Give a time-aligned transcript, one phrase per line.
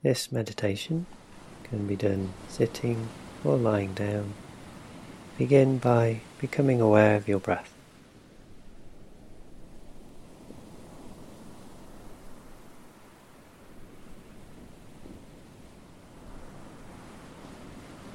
[0.00, 1.06] This meditation
[1.64, 3.08] can be done sitting
[3.44, 4.34] or lying down.
[5.36, 7.74] Begin by becoming aware of your breath.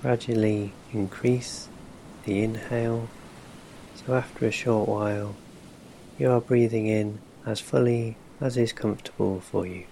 [0.01, 1.67] Gradually increase
[2.23, 3.09] the inhale,
[3.95, 5.35] so after a short while
[6.17, 9.83] you are breathing in as fully as is comfortable for you.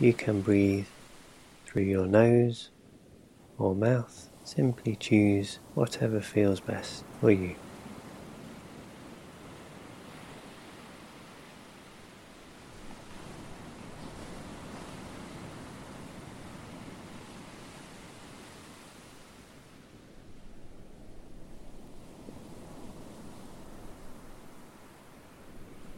[0.00, 0.86] You can breathe
[1.66, 2.70] through your nose
[3.58, 4.28] or mouth.
[4.44, 7.56] Simply choose whatever feels best for you.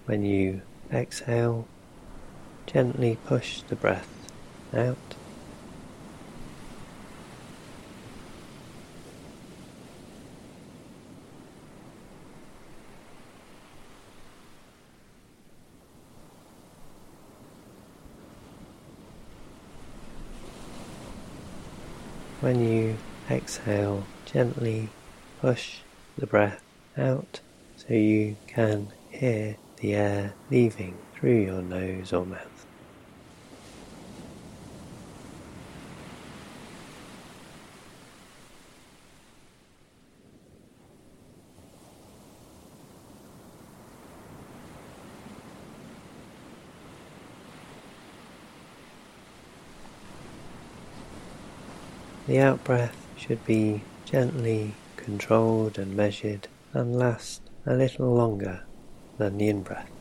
[0.07, 1.69] When you exhale,
[2.73, 4.09] Gently push the breath
[4.73, 4.97] out.
[22.41, 24.91] When you exhale, gently
[25.41, 25.79] push
[26.17, 26.63] the breath
[26.97, 27.41] out
[27.77, 32.67] so you can hear the air leaving through your nose or mouth.
[52.27, 58.63] The out-breath should be gently controlled and measured and last a little longer
[59.19, 60.00] than the in-breath.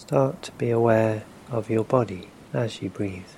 [0.00, 3.28] Start to be aware of your body as you breathe.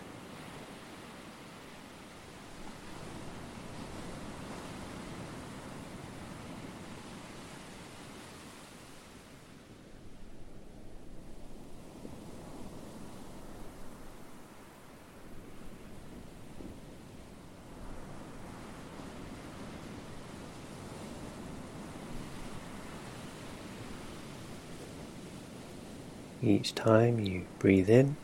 [26.62, 28.14] Each time you breathe in,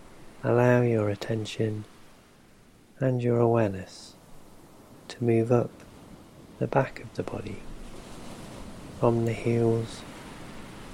[0.44, 1.87] allow your attention
[3.00, 4.15] and your awareness
[5.09, 5.72] to move up
[6.60, 7.56] the back of the body,
[9.00, 10.03] from the heels,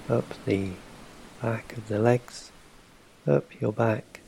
[0.08, 0.70] up the
[1.42, 2.50] back of the legs,
[3.26, 4.20] up your back,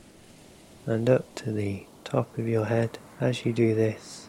[0.85, 2.99] and up to the top of your head.
[3.19, 4.27] As you do this,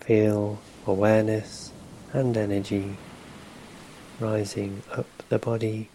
[0.00, 1.72] feel awareness
[2.12, 2.98] and energy
[4.20, 5.88] rising up the body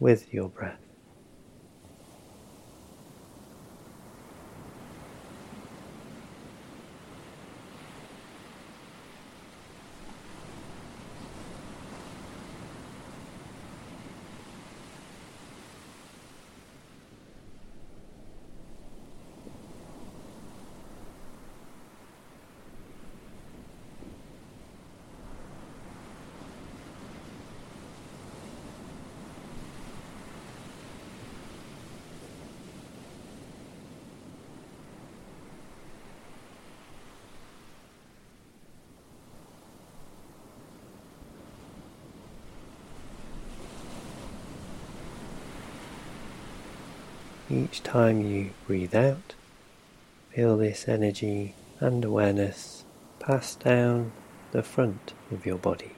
[0.00, 0.83] with your breath.
[47.54, 49.34] Each time you breathe out,
[50.30, 52.84] feel this energy and awareness
[53.20, 54.10] pass down
[54.50, 55.92] the front of your body,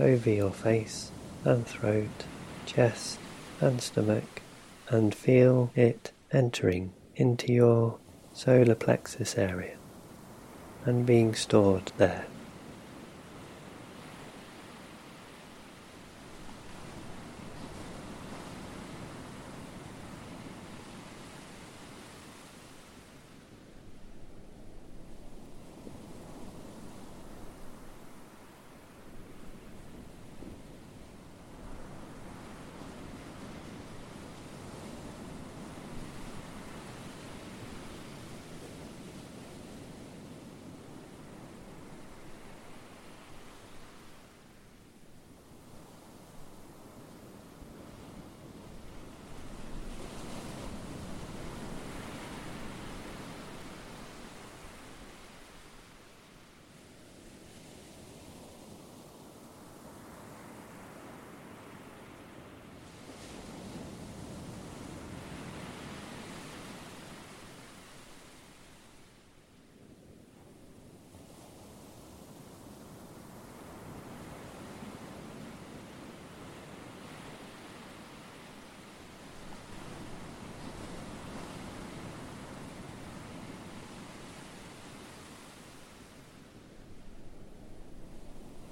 [0.00, 1.10] over your face
[1.44, 2.24] and throat,
[2.64, 3.18] chest
[3.60, 4.40] and stomach,
[4.88, 7.98] and feel it entering into your
[8.32, 9.76] solar plexus area
[10.86, 12.24] and being stored there.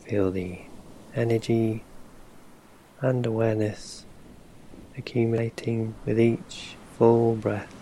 [0.09, 0.61] Feel the
[1.17, 1.83] energy
[3.01, 4.07] and awareness
[4.97, 7.76] accumulating with each full breath.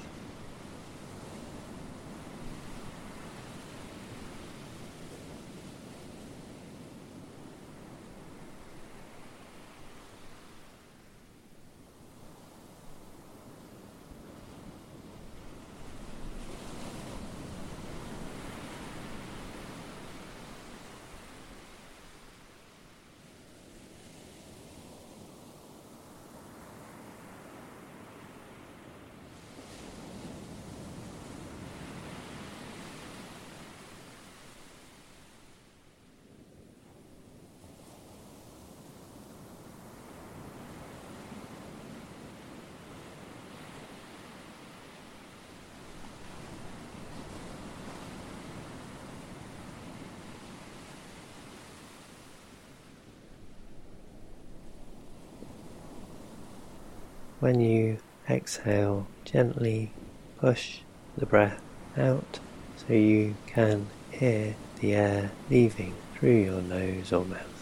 [57.44, 59.92] When you exhale, gently
[60.38, 60.78] push
[61.14, 61.60] the breath
[61.94, 62.40] out
[62.74, 67.53] so you can hear the air leaving through your nose or mouth.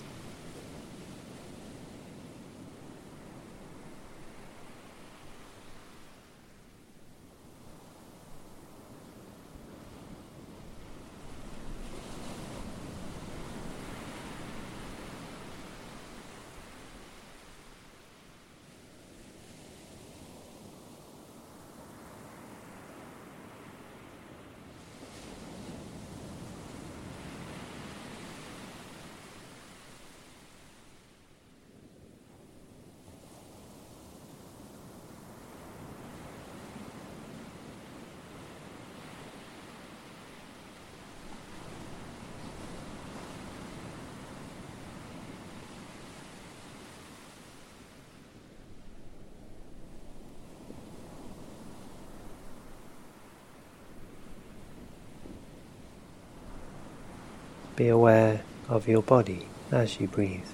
[57.74, 60.44] Be aware of your body as you breathe.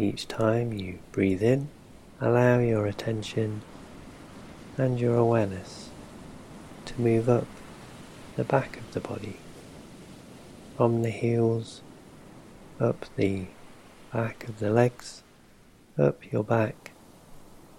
[0.00, 1.68] Each time you breathe in,
[2.22, 3.60] allow your attention
[4.78, 5.90] and your awareness
[6.86, 7.46] to move up
[8.34, 9.36] the back of the body,
[10.74, 11.82] from the heels,
[12.80, 13.48] up the
[14.10, 15.22] back of the legs,
[15.98, 16.92] up your back,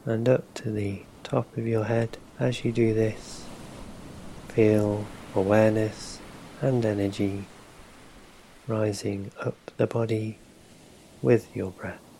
[0.06, 3.46] and up to the top of your head as you do this.
[4.50, 6.20] Feel awareness
[6.62, 7.46] and energy
[8.68, 10.38] rising up the body
[11.24, 12.11] with your breath.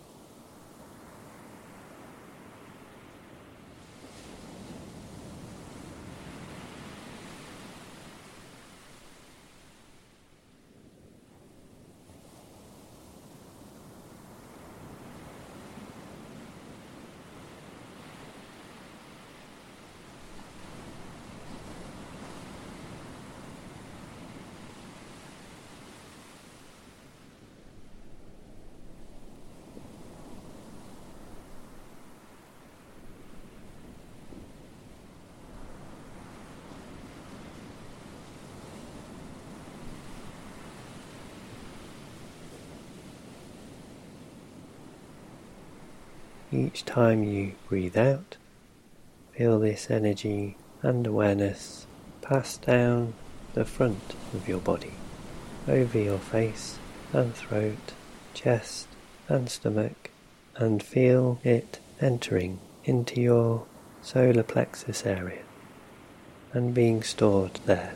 [46.54, 48.36] Each time you breathe out,
[49.32, 51.88] feel this energy and awareness
[52.22, 53.14] pass down
[53.54, 54.96] the front of your body,
[55.66, 56.78] over your face
[57.14, 57.94] and throat,
[58.34, 58.88] chest
[59.30, 60.12] and stomach,
[60.58, 63.66] and feel it entering into your
[64.02, 65.44] solar plexus area
[66.52, 67.94] and being stored there.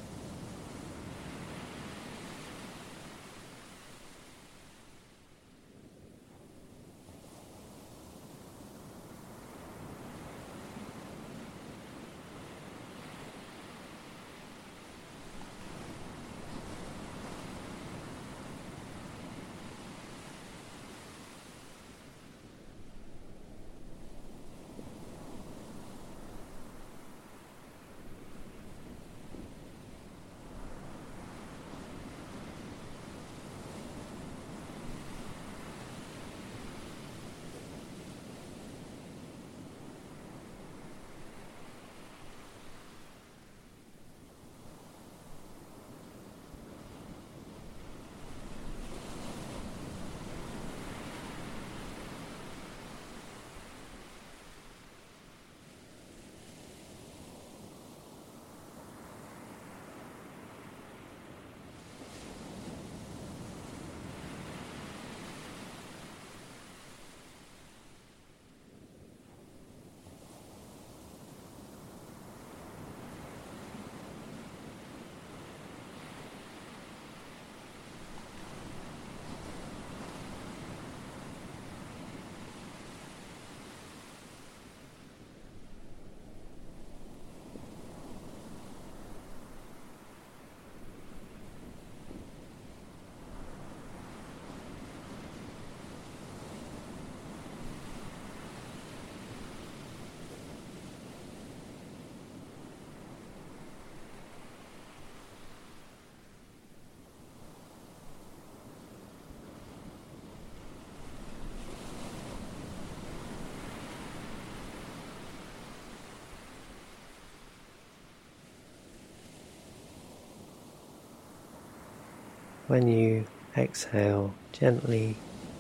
[122.68, 125.18] When you exhale, gently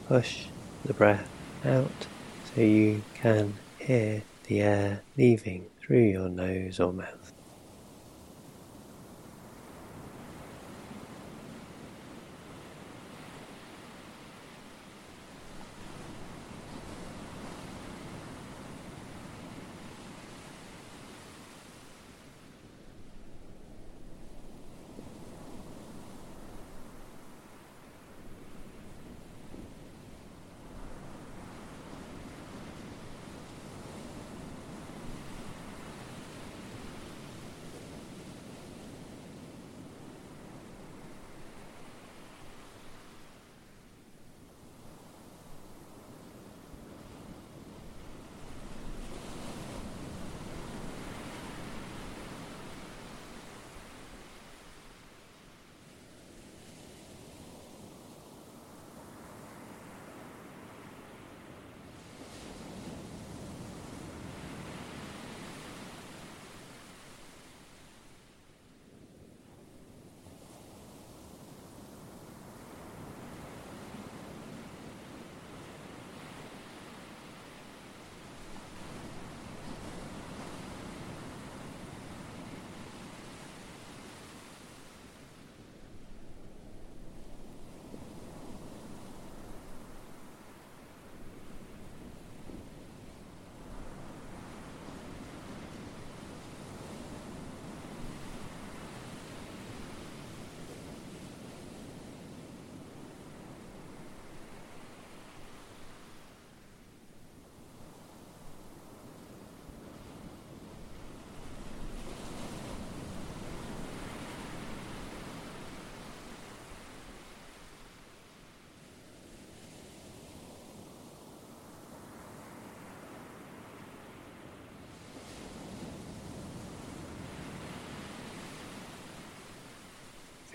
[0.07, 0.45] push
[0.83, 1.29] the breath
[1.63, 2.07] out
[2.53, 7.31] so you can hear the air leaving through your nose or mouth.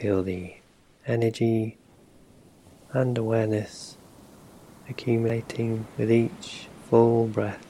[0.00, 0.54] Feel the
[1.06, 1.76] energy
[2.94, 3.98] and awareness
[4.88, 7.69] accumulating with each full breath.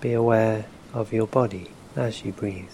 [0.00, 2.70] Be aware of your body as you breathe.